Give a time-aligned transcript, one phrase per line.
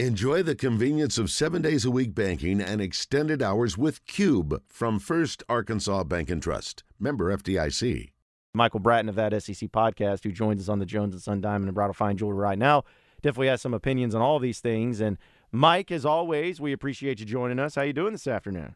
[0.00, 4.98] Enjoy the convenience of seven days a week banking and extended hours with Cube from
[4.98, 6.82] First Arkansas Bank and Trust.
[6.98, 8.10] Member FDIC.
[8.54, 11.66] Michael Bratton of that SEC podcast, who joins us on the Jones and Son Diamond
[11.66, 12.82] and Bridal Fine Jewelry right now,
[13.22, 15.00] definitely has some opinions on all these things.
[15.00, 15.16] And
[15.52, 17.76] Mike, as always, we appreciate you joining us.
[17.76, 18.74] How you doing this afternoon?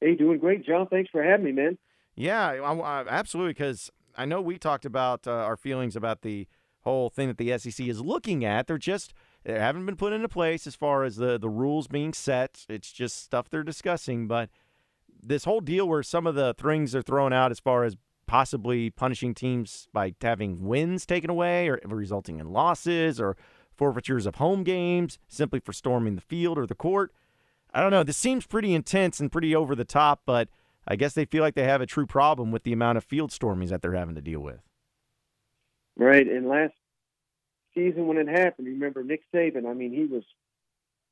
[0.00, 0.86] Hey, doing great, John.
[0.86, 1.78] Thanks for having me, man.
[2.14, 3.54] Yeah, I, I, absolutely.
[3.54, 6.46] Because I know we talked about uh, our feelings about the
[6.82, 8.68] whole thing that the SEC is looking at.
[8.68, 9.12] They're just
[9.46, 12.66] they haven't been put into place as far as the the rules being set.
[12.68, 14.26] It's just stuff they're discussing.
[14.26, 14.50] But
[15.22, 17.96] this whole deal where some of the things are thrown out as far as
[18.26, 23.36] possibly punishing teams by having wins taken away or resulting in losses or
[23.72, 27.12] forfeitures of home games simply for storming the field or the court.
[27.72, 28.02] I don't know.
[28.02, 30.48] This seems pretty intense and pretty over the top, but
[30.88, 33.30] I guess they feel like they have a true problem with the amount of field
[33.30, 34.60] stormings that they're having to deal with.
[35.96, 36.26] Right.
[36.26, 36.74] And last
[37.76, 39.68] season when it happened, remember Nick Saban?
[39.68, 40.24] I mean, he was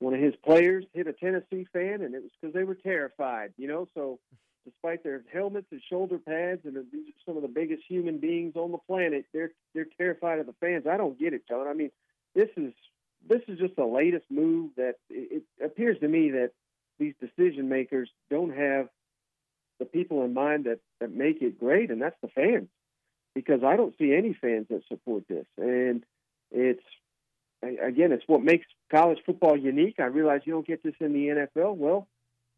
[0.01, 3.53] one of his players hit a Tennessee fan, and it was because they were terrified,
[3.57, 3.89] you know.
[3.95, 4.19] So,
[4.65, 8.55] despite their helmets and shoulder pads, and these are some of the biggest human beings
[8.57, 10.87] on the planet, they're they're terrified of the fans.
[10.91, 11.69] I don't get it, John.
[11.69, 11.91] I mean,
[12.35, 12.73] this is
[13.29, 16.51] this is just the latest move that it, it appears to me that
[16.99, 18.89] these decision makers don't have
[19.79, 22.69] the people in mind that that make it great, and that's the fans.
[23.35, 26.05] Because I don't see any fans that support this, and
[26.55, 26.83] it's
[27.63, 29.97] again, it's what makes college football unique.
[29.99, 31.77] I realize you don't get this in the NFL.
[31.77, 32.07] Well,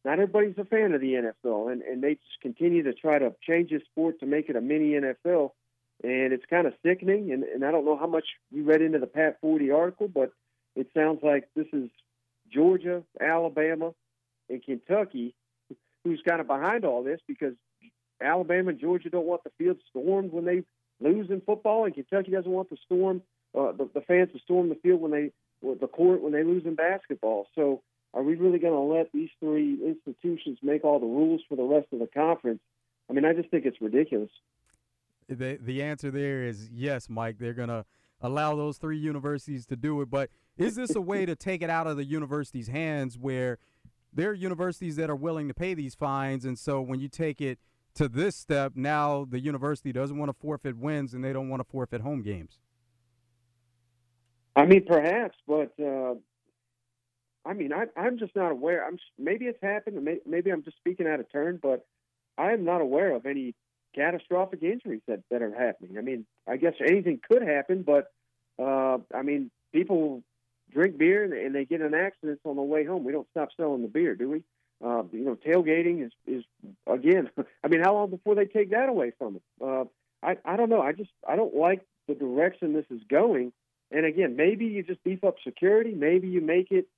[0.04, 3.34] not everybody's a fan of the NFL, and and they just continue to try to
[3.42, 5.52] change the sport to make it a mini NFL,
[6.04, 7.32] and it's kind of sickening.
[7.32, 10.32] And and I don't know how much you read into the Pat Forde article, but
[10.74, 11.88] it sounds like this is
[12.52, 13.92] Georgia, Alabama,
[14.48, 15.34] and Kentucky
[16.04, 17.54] who's kind of behind all this because
[18.20, 20.62] Alabama and Georgia don't want the field stormed when they
[21.00, 23.22] lose in football, and Kentucky doesn't want the storm
[23.56, 25.30] uh, the, the fans to storm the field when they
[25.62, 27.46] the court when they lose in basketball.
[27.54, 27.82] So
[28.14, 31.62] are we really going to let these three institutions make all the rules for the
[31.62, 32.60] rest of the conference?
[33.08, 34.30] I mean, I just think it's ridiculous.
[35.28, 37.38] The the answer there is yes, Mike.
[37.38, 37.84] They're going to
[38.20, 41.68] allow those three universities to do it, but is this a way to take it
[41.68, 43.58] out of the university's hands where
[44.12, 47.42] there are universities that are willing to pay these fines and so when you take
[47.42, 47.58] it
[47.96, 51.60] to this step, now the university doesn't want to forfeit wins and they don't want
[51.60, 52.58] to forfeit home games?
[54.56, 56.14] I mean, perhaps, but uh,
[57.44, 58.84] I mean, I, I'm just not aware.
[58.86, 61.86] I'm maybe it's happened, may, maybe I'm just speaking out of turn, but
[62.38, 63.54] I am not aware of any
[63.94, 65.98] catastrophic injuries that that are happening.
[65.98, 68.10] I mean, I guess anything could happen, but
[68.58, 70.22] uh, I mean, people
[70.72, 73.04] drink beer and, and they get in accidents on the way home.
[73.04, 74.42] We don't stop selling the beer, do we?
[74.84, 76.44] Uh, you know, tailgating is is
[76.86, 77.30] again.
[77.64, 79.42] I mean, how long before they take that away from them?
[79.62, 79.84] Uh,
[80.26, 80.80] I I don't know.
[80.80, 83.52] I just I don't like the direction this is going.
[83.90, 85.92] And again, maybe you just beef up security.
[85.92, 86.88] Maybe you make it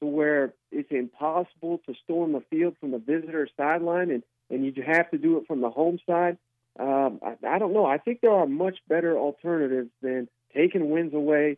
[0.00, 4.82] to where it's impossible to storm the field from the visitor sideline, and and you
[4.82, 6.36] have to do it from the home side.
[6.78, 7.86] Um, I, I don't know.
[7.86, 11.56] I think there are much better alternatives than taking wins away,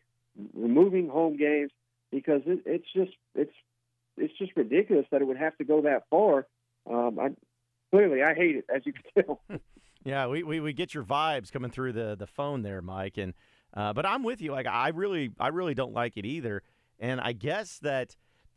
[0.54, 1.72] removing home games,
[2.12, 3.54] because it, it's just it's
[4.16, 6.46] it's just ridiculous that it would have to go that far.
[6.88, 7.30] Um, I,
[7.90, 9.40] clearly, I hate it, as you can tell.
[10.04, 13.34] yeah, we, we, we get your vibes coming through the, the phone there, Mike, and
[13.76, 14.50] uh, but I'm with you.
[14.50, 16.62] Like I really, I really don't like it either.
[16.98, 18.16] And I guess that,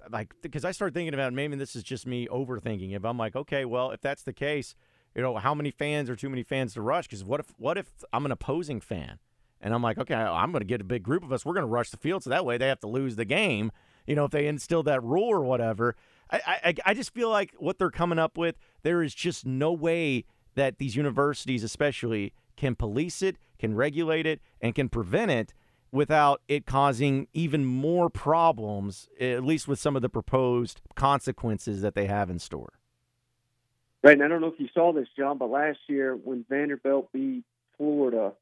[0.10, 2.96] like, because I start thinking about maybe this is just me overthinking.
[2.96, 4.76] If I'm like, okay, well, if that's the case,
[5.14, 7.08] you know, how many fans are too many fans to rush?
[7.08, 9.20] Because what if, what if I'm an opposing fan,
[9.60, 11.46] and I'm like, okay, I'm going to get a big group of us.
[11.46, 13.72] We're going to rush the field, so that way they have to lose the game.
[14.08, 15.96] You know, if they instill that rule or whatever.
[16.32, 19.74] I, I, I just feel like what they're coming up with, there is just no
[19.74, 20.26] way
[20.56, 25.54] that these universities, especially, can police it, can regulate it, and can prevent it
[25.92, 31.96] without it causing even more problems, at least with some of the proposed consequences that
[31.96, 32.74] they have in store.
[34.04, 37.12] Right, and I don't know if you saw this, John, but last year when Vanderbilt
[37.12, 37.44] beat
[37.78, 38.34] Florida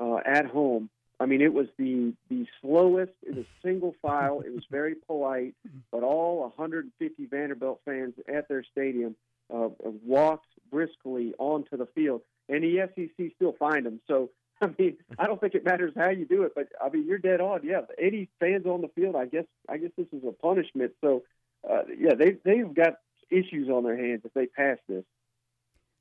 [0.00, 3.12] uh, at home, I mean, it was the the slowest.
[3.22, 4.40] It was single file.
[4.40, 5.54] It was very polite,
[5.92, 9.14] but all 150 Vanderbilt fans at their stadium
[9.54, 9.68] uh,
[10.04, 14.00] walked briskly onto the field and the SEC still fined them.
[14.06, 14.30] So
[14.62, 17.18] I mean, I don't think it matters how you do it, but I mean, you're
[17.18, 17.60] dead on.
[17.64, 20.92] Yeah, any fans on the field, I guess, I guess this is a punishment.
[21.00, 21.22] So,
[21.68, 22.94] uh, yeah, they they've got
[23.30, 25.04] issues on their hands if they pass this.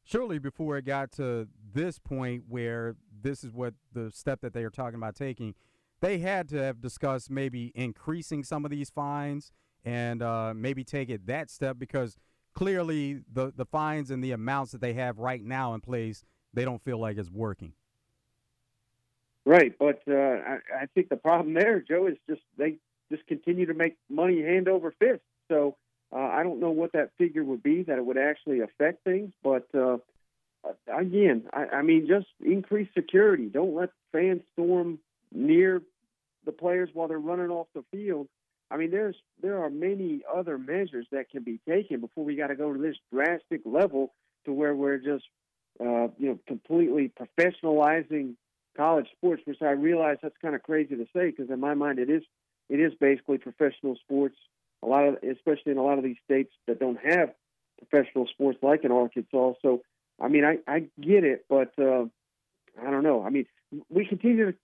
[0.03, 4.63] Surely, before it got to this point where this is what the step that they
[4.63, 5.55] are talking about taking,
[6.01, 9.51] they had to have discussed maybe increasing some of these fines
[9.85, 12.17] and uh, maybe take it that step because
[12.53, 16.23] clearly the the fines and the amounts that they have right now in place
[16.53, 17.73] they don't feel like it's working.
[19.45, 22.77] Right, but uh, I, I think the problem there, Joe, is just they
[23.11, 25.21] just continue to make money hand over fist.
[25.49, 25.75] So
[26.13, 29.33] uh, I don't know what that figure would be that it would actually affect things,
[29.43, 29.97] but uh,
[30.87, 33.47] again, I, I mean, just increase security.
[33.47, 34.99] Don't let fans storm
[35.33, 35.81] near
[36.45, 38.27] the players while they're running off the field.
[38.71, 42.47] I mean, there's there are many other measures that can be taken before we got
[42.47, 44.13] to go to this drastic level
[44.45, 45.25] to where we're just
[45.79, 48.35] uh, you know completely professionalizing
[48.75, 51.99] college sports, which I realize that's kind of crazy to say because in my mind
[51.99, 52.23] it is
[52.69, 54.35] it is basically professional sports.
[54.81, 57.33] A lot of, especially in a lot of these states that don't have
[57.89, 59.53] professional sports like in Arkansas.
[59.61, 59.81] So,
[60.21, 62.05] I mean, I, I get it, but uh,
[62.81, 63.23] I don't know.
[63.23, 63.45] I mean,
[63.89, 64.57] we continue to,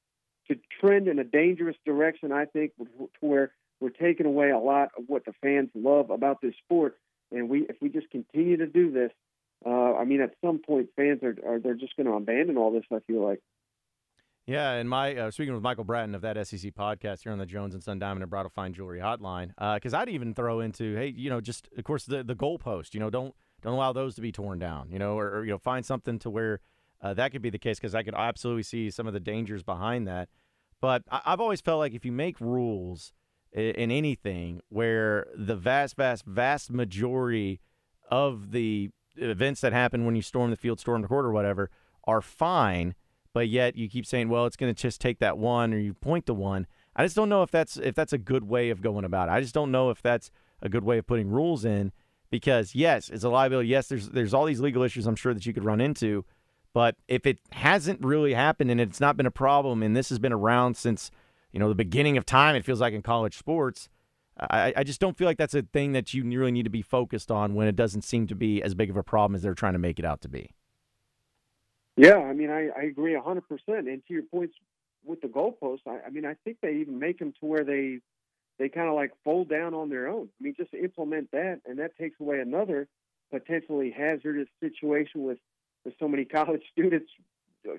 [0.82, 2.32] trend in a dangerous direction.
[2.32, 2.72] I think
[3.20, 6.98] where we're taking away a lot of what the fans love about this sport,
[7.32, 9.12] and we if we just continue to do this,
[9.66, 12.72] uh, I mean, at some point, fans are, are they're just going to abandon all
[12.72, 12.84] this.
[12.92, 13.42] I feel like.
[14.46, 17.46] Yeah, and my uh, speaking with Michael Bratton of that SEC podcast here on the
[17.46, 20.96] Jones and Son Diamond and Bridal Fine Jewelry Hotline, because uh, I'd even throw into,
[20.96, 24.16] hey, you know, just of course the the goalpost, you know, don't don't allow those
[24.16, 26.62] to be torn down, you know, or, or you know, find something to where
[27.02, 29.64] uh, that could be the case, because I could absolutely see some of the dangers
[29.64, 30.30] behind that.
[30.82, 33.14] But I, have always felt like if you make rules
[33.52, 37.60] in, in anything where the vast, vast, vast majority
[38.10, 41.70] of the events that happen when you storm the field, storm the court, or whatever
[42.06, 42.96] are fine
[43.34, 45.94] but yet you keep saying, well, it's going to just take that one, or you
[45.94, 46.68] point to one.
[46.96, 49.32] I just don't know if that's if that's a good way of going about it.
[49.32, 51.92] I just don't know if that's a good way of putting rules in
[52.30, 53.70] because yes, it's a liability.
[53.70, 56.26] Yes, there's there's all these legal issues I'm sure that you could run into,
[56.74, 60.20] but if it hasn't really happened and it's not been a problem, and this has
[60.20, 61.12] been around since
[61.54, 63.88] you know the beginning of time, it feels like in college sports.
[64.40, 66.82] I, I just don't feel like that's a thing that you really need to be
[66.82, 69.54] focused on when it doesn't seem to be as big of a problem as they're
[69.54, 70.52] trying to make it out to be.
[71.98, 73.90] Yeah, I mean, I, I agree a hundred percent.
[73.90, 74.56] And to your points
[75.04, 78.00] with the goalposts, I, I mean, I think they even make them to where they
[78.58, 80.30] they kind of like fold down on their own.
[80.40, 82.88] I mean, just implement that, and that takes away another
[83.32, 85.40] potentially hazardous situation with
[85.84, 87.12] with so many college students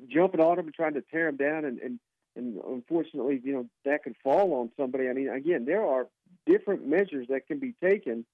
[0.09, 1.99] jumping on them and trying to tear them down, and and
[2.37, 5.09] and unfortunately, you know, that could fall on somebody.
[5.09, 6.07] I mean, again, there are
[6.47, 8.25] different measures that can be taken.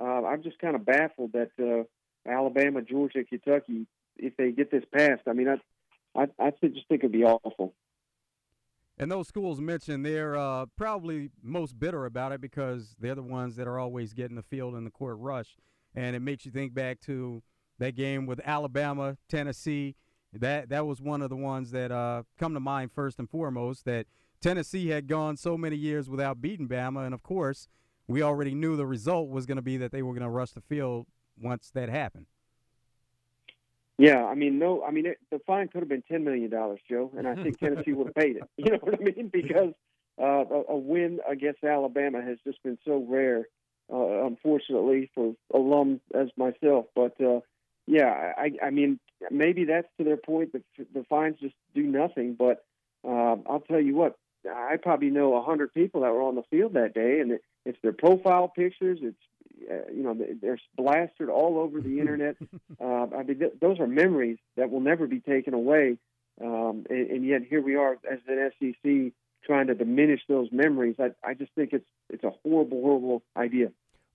[0.00, 3.86] Uh, I'm just kind of baffled that uh, Alabama, Georgia, Kentucky
[4.16, 5.22] if they get this passed.
[5.26, 5.56] I mean, I
[6.14, 7.74] I, I just think it'd be awful.
[8.98, 13.56] And those schools mentioned, they're uh, probably most bitter about it because they're the ones
[13.56, 15.56] that are always getting the field and the court rush.
[15.94, 17.42] And it makes you think back to
[17.78, 19.96] that game with Alabama, Tennessee.
[20.34, 23.84] That that was one of the ones that uh, come to mind first and foremost.
[23.84, 24.06] That
[24.42, 27.68] Tennessee had gone so many years without beating Bama, and of course,
[28.08, 30.50] we already knew the result was going to be that they were going to rush
[30.50, 31.06] the field
[31.40, 32.26] once that happened.
[33.98, 36.80] Yeah, I mean, no, I mean, it, the fine could have been ten million dollars,
[36.90, 38.42] Joe, and I think Tennessee would have paid it.
[38.56, 39.30] You know what I mean?
[39.32, 39.74] Because
[40.20, 43.46] uh, a, a win against Alabama has just been so rare,
[43.92, 46.86] uh, unfortunately, for alum as myself.
[46.96, 47.40] But uh,
[47.86, 48.98] yeah, I, I mean,
[49.30, 52.34] maybe that's to their point that the fines just do nothing.
[52.36, 52.64] But
[53.04, 54.16] uh, I'll tell you what,
[54.50, 57.78] I probably know a hundred people that were on the field that day, and it's
[57.82, 59.16] their profile pictures, it's
[59.70, 62.36] uh, you know, they're blasted all over the internet.
[62.80, 65.98] Uh, I mean, th- those are memories that will never be taken away.
[66.42, 69.12] Um, and, and, yet here we are as an SEC
[69.44, 70.96] trying to diminish those memories.
[70.98, 73.68] I, I just think it's it's a horrible, horrible idea.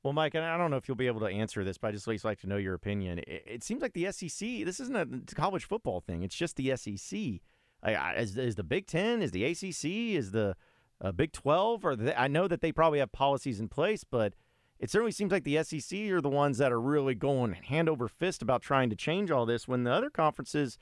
[0.03, 1.91] Well, Mike, and I don't know if you'll be able to answer this, but I
[1.91, 3.19] just at least like to know your opinion.
[3.19, 4.65] It, it seems like the SEC.
[4.65, 6.23] This isn't a college football thing.
[6.23, 7.41] It's just the SEC.
[7.85, 9.21] Is, is the Big Ten?
[9.21, 10.15] Is the ACC?
[10.15, 10.55] Is the
[11.01, 11.85] uh, Big Twelve?
[11.85, 14.33] Or the, I know that they probably have policies in place, but
[14.79, 18.07] it certainly seems like the SEC are the ones that are really going hand over
[18.07, 20.77] fist about trying to change all this when the other conferences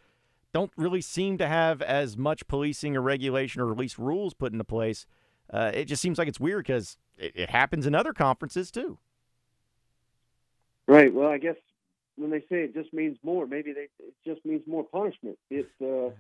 [0.53, 4.51] don't really seem to have as much policing or regulation or at least rules put
[4.51, 5.05] into place.
[5.51, 8.97] Uh, it just seems like it's weird because it, it, happens in other conferences too.
[10.87, 11.13] Right.
[11.13, 11.55] Well, I guess
[12.15, 15.37] when they say it just means more, maybe they, it just means more punishment.
[15.49, 16.11] It's, uh,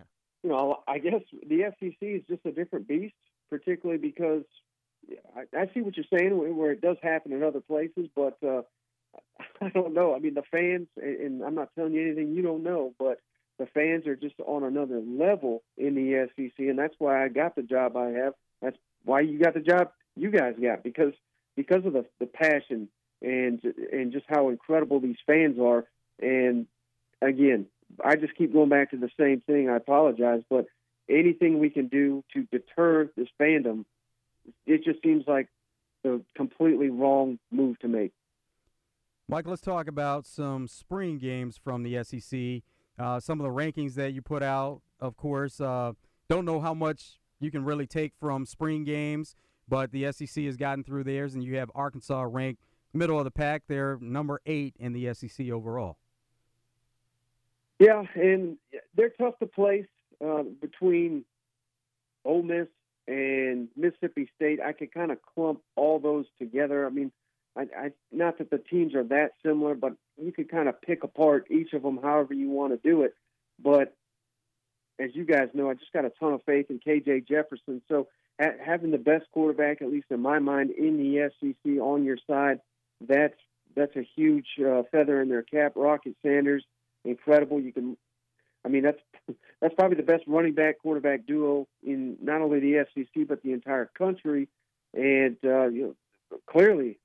[0.45, 3.15] you know, I guess the SEC is just a different beast,
[3.49, 4.43] particularly because
[5.35, 8.61] I, I see what you're saying, where it does happen in other places, but uh,
[9.61, 10.13] I don't know.
[10.15, 13.21] I mean, the fans, and I'm not telling you anything you don't know, but
[13.57, 17.55] the fans are just on another level in the SEC, and that's why I got
[17.55, 18.33] the job I have.
[18.61, 21.13] That's why you got the job you guys got because
[21.55, 22.87] because of the the passion
[23.23, 23.61] and
[23.91, 25.85] and just how incredible these fans are.
[26.21, 26.67] And
[27.19, 27.65] again,
[28.03, 29.69] I just keep going back to the same thing.
[29.69, 30.65] I apologize, but
[31.09, 33.85] anything we can do to deter this fandom
[34.65, 35.47] it just seems like
[36.03, 38.11] the completely wrong move to make.
[39.27, 42.61] Mike, let's talk about some spring games from the SEC.
[42.97, 45.59] Uh, some of the rankings that you put out, of course.
[45.59, 45.93] Uh,
[46.29, 49.35] don't know how much you can really take from spring games,
[49.67, 52.61] but the SEC has gotten through theirs, and you have Arkansas ranked
[52.93, 53.63] middle of the pack.
[53.67, 55.97] They're number eight in the SEC overall.
[57.79, 58.57] Yeah, and
[58.95, 59.87] they're tough to place
[60.25, 61.25] uh, between
[62.23, 62.67] Ole Miss
[63.07, 64.59] and Mississippi State.
[64.61, 66.85] I could kind of clump all those together.
[66.85, 67.11] I mean,
[67.57, 71.03] I, I not that the teams are that similar, but you could kind of pick
[71.03, 73.13] apart each of them however you want to do it.
[73.61, 73.95] But
[74.99, 77.81] as you guys know, I just got a ton of faith in KJ Jefferson.
[77.89, 78.07] So
[78.39, 82.59] having the best quarterback, at least in my mind, in the SEC on your side,
[83.05, 83.35] that's
[83.75, 85.73] that's a huge uh, feather in their cap.
[85.75, 86.63] Rocket Sanders,
[87.05, 87.59] incredible.
[87.59, 87.97] You can,
[88.65, 88.99] I mean, that's
[89.61, 93.53] that's probably the best running back quarterback duo in not only the SEC but the
[93.53, 94.47] entire country.
[94.93, 95.95] And uh, you
[96.31, 96.99] know, clearly,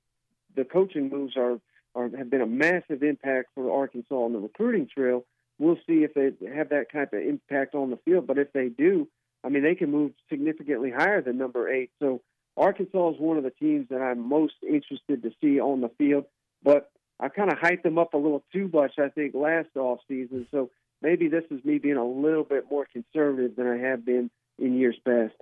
[0.55, 1.59] the coaching moves are,
[1.95, 5.25] are have been a massive impact for Arkansas on the recruiting trail.
[5.59, 8.25] We'll see if they have that type of impact on the field.
[8.25, 9.07] But if they do,
[9.43, 11.91] I mean, they can move significantly higher than number eight.
[11.99, 12.21] So
[12.57, 16.25] Arkansas is one of the teams that I'm most interested to see on the field.
[16.63, 16.91] But
[17.21, 20.47] I kind of hyped them up a little too much, I think, last off season.
[20.49, 24.31] So maybe this is me being a little bit more conservative than I have been
[24.57, 25.35] in years past.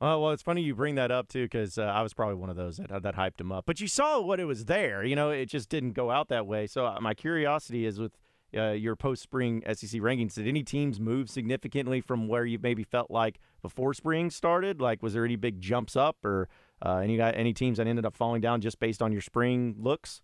[0.00, 2.50] Uh, well, it's funny you bring that up too, because uh, I was probably one
[2.50, 3.64] of those that that hyped him up.
[3.64, 5.02] But you saw what it was there.
[5.02, 6.66] You know, it just didn't go out that way.
[6.66, 8.18] So uh, my curiosity is with
[8.54, 10.34] uh, your post-spring SEC rankings.
[10.34, 14.80] Did any teams move significantly from where you maybe felt like before spring started?
[14.80, 16.48] Like, was there any big jumps up, or
[16.84, 20.20] uh, any any teams that ended up falling down just based on your spring looks?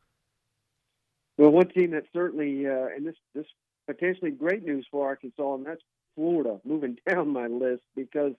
[1.40, 3.46] Well, one team that certainly, uh, and this this
[3.86, 5.80] potentially great news for Arkansas, and that's
[6.14, 8.34] Florida moving down my list because,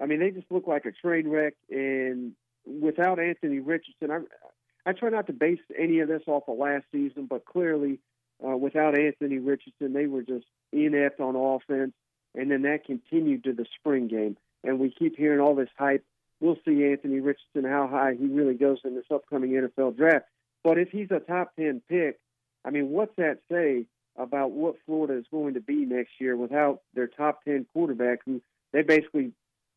[0.00, 2.32] I mean, they just look like a train wreck, and
[2.66, 6.84] without Anthony Richardson, I I try not to base any of this off of last
[6.90, 8.00] season, but clearly
[8.44, 11.92] uh, without Anthony Richardson, they were just inept on offense,
[12.34, 14.36] and then that continued to the spring game.
[14.64, 16.04] And we keep hearing all this hype.
[16.40, 20.24] We'll see Anthony Richardson how high he really goes in this upcoming NFL draft.
[20.64, 22.18] But if he's a top ten pick,
[22.64, 26.80] I mean, what's that say about what Florida is going to be next year without
[26.94, 28.40] their top ten quarterback, who
[28.72, 29.32] they basically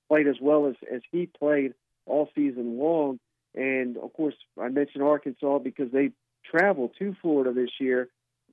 [0.07, 1.73] played as well as as he played
[2.05, 3.19] all season long?
[3.55, 6.11] And of course, I mentioned Arkansas because they
[6.43, 8.09] travel to Florida this year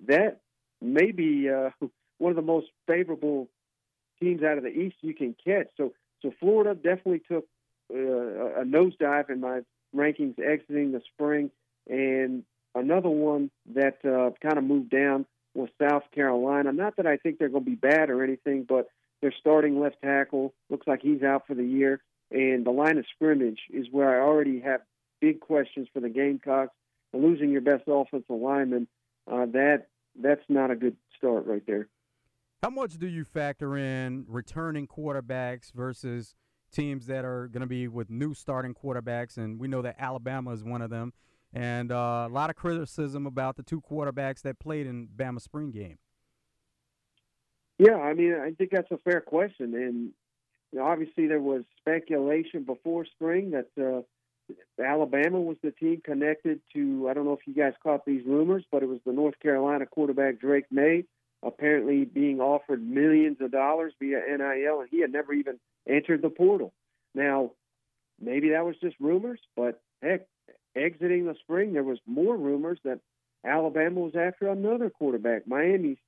[0.06, 0.40] that
[0.80, 1.70] may be uh,
[2.18, 3.48] one of the most favorable
[4.20, 5.68] teams out of the East you can catch.
[5.76, 7.46] So, so Florida definitely took
[7.92, 9.60] uh, a nosedive in my
[9.94, 11.50] rankings exiting the spring,
[11.88, 16.72] and another one that uh, kind of moved down was South Carolina.
[16.72, 18.88] Not that I think they're going to be bad or anything, but
[19.20, 22.00] their starting left tackle looks like he's out for the year,
[22.30, 24.80] and the line of scrimmage is where I already have
[25.20, 26.72] big questions for the Gamecocks.
[27.12, 28.88] And losing your best offensive lineman,
[29.30, 29.88] uh, that
[30.20, 31.88] that's not a good start right there.
[32.62, 36.34] How much do you factor in returning quarterbacks versus
[36.72, 39.36] teams that are going to be with new starting quarterbacks?
[39.36, 41.12] And we know that Alabama is one of them.
[41.52, 45.70] And uh, a lot of criticism about the two quarterbacks that played in Bama spring
[45.70, 45.98] game.
[47.78, 49.74] Yeah, I mean, I think that's a fair question.
[49.74, 50.10] And
[50.72, 54.02] you know, obviously, there was speculation before spring that uh,
[54.82, 58.64] Alabama was the team connected to, I don't know if you guys caught these rumors,
[58.70, 61.04] but it was the North Carolina quarterback Drake Maye
[61.42, 66.30] apparently being offered millions of dollars via NIL, and he had never even entered the
[66.30, 66.72] portal.
[67.14, 67.50] Now,
[68.20, 70.26] maybe that was just rumors, but heck,
[70.76, 73.00] exiting the spring, there was more rumors that
[73.44, 75.98] Alabama was after another quarterback, Miami's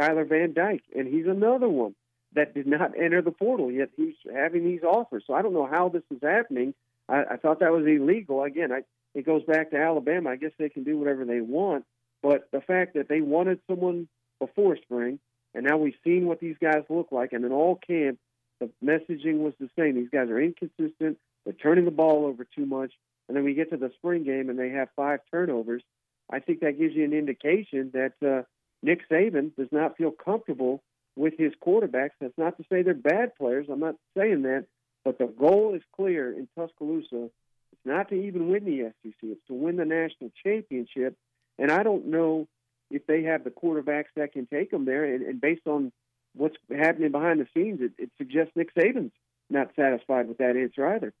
[0.00, 1.94] Tyler Van Dyke, and he's another one
[2.34, 5.24] that did not enter the portal, yet he's having these offers.
[5.26, 6.74] So I don't know how this is happening
[7.08, 8.42] I, I thought that was illegal.
[8.42, 8.82] Again, I,
[9.14, 10.30] it goes back to Alabama.
[10.30, 11.84] I guess they can do whatever they want,
[12.22, 14.08] but the fact that they wanted someone
[14.40, 15.18] before spring,
[15.54, 18.18] and now we've seen what these guys look like, and in all camp,
[18.60, 19.94] the messaging was the same.
[19.94, 21.18] These guys are inconsistent.
[21.44, 22.92] They're turning the ball over too much,
[23.28, 25.82] and then we get to the spring game and they have five turnovers.
[26.30, 28.42] I think that gives you an indication that uh,
[28.82, 30.82] Nick Saban does not feel comfortable
[31.16, 32.10] with his quarterbacks.
[32.20, 33.66] That's not to say they're bad players.
[33.70, 34.66] I'm not saying that,
[35.04, 37.30] but the goal is clear in Tuscaloosa.
[37.72, 39.14] It's not to even win the SEC.
[39.22, 41.16] It's to win the national championship.
[41.58, 42.48] And I don't know
[42.90, 45.04] if they have the quarterbacks that can take them there.
[45.04, 45.92] And, and based on
[46.34, 49.12] what's happening behind the scenes, it, it suggests Nick Saban's
[49.50, 51.12] not satisfied with that answer either.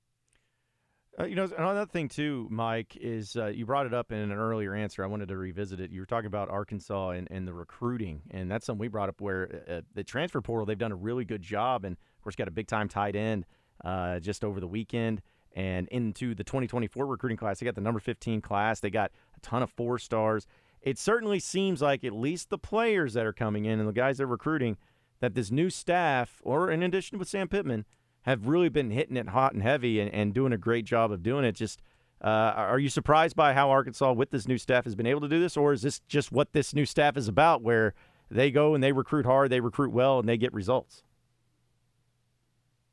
[1.18, 4.32] Uh, you know, another thing too, Mike, is uh, you brought it up in an
[4.32, 5.04] earlier answer.
[5.04, 5.92] I wanted to revisit it.
[5.92, 9.20] You were talking about Arkansas and, and the recruiting, and that's something we brought up
[9.20, 12.48] where uh, the transfer portal they've done a really good job, and of course got
[12.48, 13.46] a big time tight end
[13.84, 15.22] uh, just over the weekend
[15.54, 17.60] and into the 2024 recruiting class.
[17.60, 18.80] They got the number 15 class.
[18.80, 20.48] They got a ton of four stars.
[20.82, 24.18] It certainly seems like at least the players that are coming in and the guys
[24.18, 24.76] they're recruiting
[25.20, 27.84] that this new staff, or in addition with Sam Pittman,
[28.24, 31.22] have really been hitting it hot and heavy and, and doing a great job of
[31.22, 31.52] doing it.
[31.52, 31.80] Just
[32.22, 35.28] uh, are you surprised by how Arkansas, with this new staff, has been able to
[35.28, 37.94] do this, or is this just what this new staff is about, where
[38.30, 41.02] they go and they recruit hard, they recruit well, and they get results?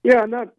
[0.04, 0.50] Yeah, I'm not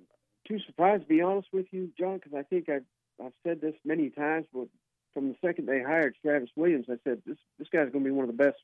[0.48, 2.84] too surprised to be honest with you, John, because I think I've
[3.22, 4.46] I've said this many times.
[4.54, 4.68] But
[5.12, 8.14] from the second they hired Travis Williams, I said this this guy's going to be
[8.14, 8.58] one of the best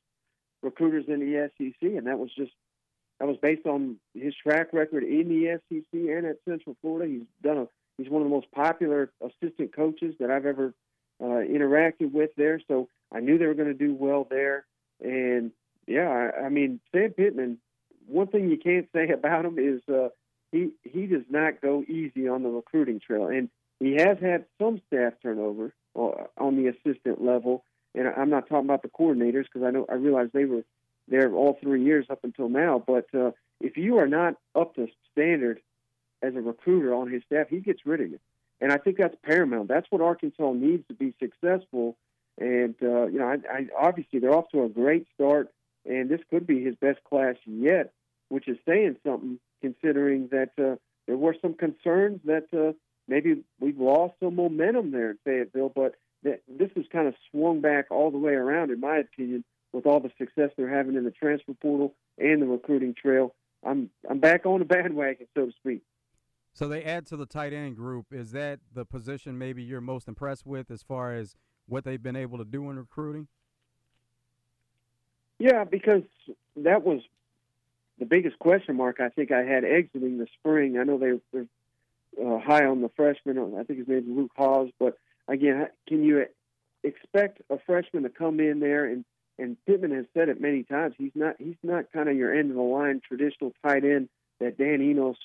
[0.63, 2.51] recruiters in the SEC, and that was just
[3.19, 7.11] that was based on his track record in the SEC and at Central Florida.
[7.11, 10.73] He's done a he's one of the most popular assistant coaches that I've ever
[11.21, 12.61] uh, interacted with there.
[12.67, 14.65] So I knew they were going to do well there,
[15.01, 15.51] and
[15.85, 17.57] yeah, I, I mean Sam Pittman.
[18.07, 20.09] One thing you can't say about him is uh,
[20.51, 23.49] he he does not go easy on the recruiting trail, and
[23.79, 27.63] he has had some staff turnover uh, on the assistant level.
[27.95, 30.63] And I'm not talking about the coordinators because I know I realize they were
[31.09, 32.83] there all three years up until now.
[32.85, 35.61] But uh, if you are not up to standard
[36.21, 38.19] as a recruiter on his staff, he gets rid of you.
[38.61, 39.69] And I think that's paramount.
[39.69, 41.95] That's what Arkansas needs to be successful.
[42.37, 45.49] And uh, you know, I, I, obviously they're off to a great start,
[45.85, 47.91] and this could be his best class yet,
[48.29, 50.75] which is saying something considering that uh,
[51.05, 52.73] there were some concerns that uh,
[53.07, 57.61] maybe we've lost some momentum there in Fayetteville, but that this has kind of swung
[57.61, 61.03] back all the way around, in my opinion, with all the success they're having in
[61.03, 63.35] the transfer portal and the recruiting trail.
[63.65, 65.81] I'm I'm back on the bandwagon, so to speak.
[66.53, 68.07] So they add to the tight end group.
[68.11, 71.35] Is that the position maybe you're most impressed with as far as
[71.67, 73.27] what they've been able to do in recruiting?
[75.37, 76.03] Yeah, because
[76.57, 77.01] that was
[77.97, 80.77] the biggest question mark I think I had exiting the spring.
[80.77, 81.47] I know they, they're
[82.25, 83.37] uh, high on the freshman.
[83.57, 84.69] I think his name is Luke Hasz.
[84.79, 84.97] But
[85.27, 86.25] again, can you
[86.83, 89.05] expect a freshman to come in there and
[89.39, 90.95] and Pittman has said it many times.
[90.97, 94.57] He's not he's not kind of your end of the line traditional tight end that
[94.57, 95.17] Dan Enos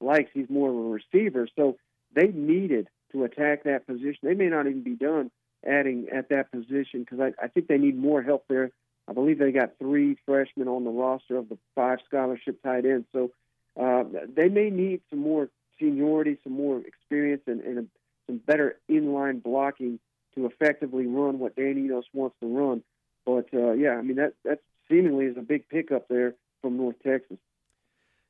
[0.00, 0.30] likes.
[0.34, 1.48] He's more of a receiver.
[1.56, 1.76] So
[2.14, 4.18] they needed to attack that position.
[4.22, 5.30] They may not even be done
[5.66, 8.70] adding at that position because I, I think they need more help there
[9.10, 13.06] I believe they got three freshmen on the roster of the five scholarship tight ends.
[13.12, 13.32] So
[13.78, 15.48] uh, they may need some more
[15.80, 17.84] seniority, some more experience, and, and a,
[18.26, 19.98] some better inline blocking
[20.36, 22.84] to effectively run what Dan Enos wants to run.
[23.24, 26.96] But uh, yeah, I mean that that seemingly is a big pickup there from North
[27.04, 27.38] Texas.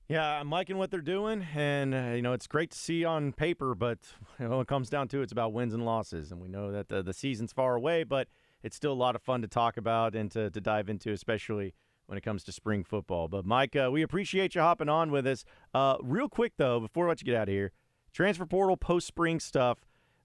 [0.09, 3.33] Yeah, I'm liking what they're doing, and uh, you know it's great to see on
[3.33, 3.75] paper.
[3.75, 3.99] But
[4.39, 6.73] you know, it comes down to it, it's about wins and losses, and we know
[6.73, 8.29] that the, the season's far away, but
[8.63, 11.75] it's still a lot of fun to talk about and to, to dive into, especially
[12.07, 13.29] when it comes to spring football.
[13.29, 15.45] But, Mike, uh, we appreciate you hopping on with us.
[15.73, 17.73] Uh, real quick, though, before I let you get out of here,
[18.13, 19.79] transfer portal post spring stuff.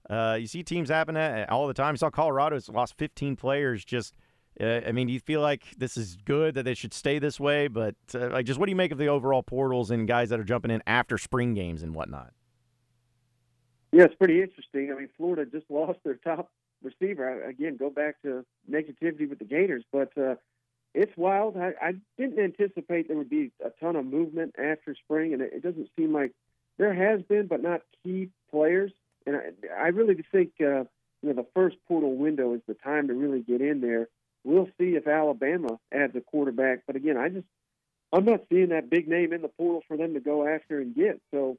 [0.08, 1.16] Uh, you see teams happen
[1.48, 1.94] all the time.
[1.94, 3.84] You saw Colorado's lost 15 players.
[3.84, 4.14] Just,
[4.60, 7.38] uh, I mean, do you feel like this is good that they should stay this
[7.38, 7.68] way?
[7.68, 10.40] But uh, like, just what do you make of the overall portals and guys that
[10.40, 12.32] are jumping in after spring games and whatnot?
[13.92, 14.90] Yeah, it's pretty interesting.
[14.92, 16.50] I mean, Florida just lost their top
[16.82, 17.42] receiver.
[17.44, 20.36] Again, go back to negativity with the Gators, but uh,
[20.94, 21.56] it's wild.
[21.56, 25.52] I, I didn't anticipate there would be a ton of movement after spring, and it,
[25.54, 26.32] it doesn't seem like
[26.78, 28.92] there has been, but not key players.
[29.26, 30.84] And I, I really think uh,
[31.22, 34.08] you know the first portal window is the time to really get in there.
[34.46, 37.46] We'll see if Alabama adds a quarterback, but again, I just
[38.12, 40.94] I'm not seeing that big name in the portal for them to go after and
[40.94, 41.20] get.
[41.32, 41.58] So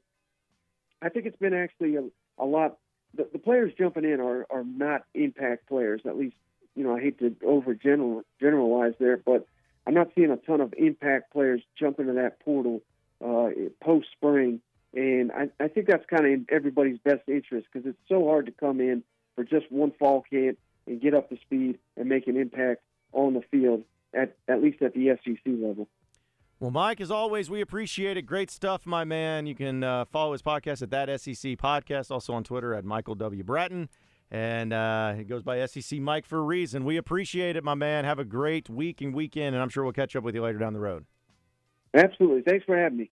[1.02, 2.04] I think it's been actually a,
[2.38, 2.78] a lot
[3.14, 6.00] the, the players jumping in are, are not impact players.
[6.06, 6.36] At least,
[6.74, 9.46] you know, I hate to over general, generalize there, but
[9.86, 12.80] I'm not seeing a ton of impact players jump into that portal
[13.22, 13.50] uh,
[13.82, 14.62] post spring.
[14.94, 18.46] And I, I think that's kind of in everybody's best interest because it's so hard
[18.46, 19.02] to come in
[19.34, 20.56] for just one fall camp
[20.88, 24.82] and get up to speed and make an impact on the field at at least
[24.82, 25.88] at the SEC level.
[26.60, 28.22] Well, Mike, as always, we appreciate it.
[28.22, 29.46] Great stuff, my man.
[29.46, 33.14] You can uh, follow his podcast at that SEC podcast, also on Twitter at Michael
[33.14, 33.44] W.
[33.44, 33.88] Bratton.
[34.30, 36.84] And uh, he goes by SEC Mike for a reason.
[36.84, 38.04] We appreciate it, my man.
[38.04, 40.58] Have a great week and weekend, and I'm sure we'll catch up with you later
[40.58, 41.06] down the road.
[41.94, 42.42] Absolutely.
[42.42, 43.04] Thanks for having me.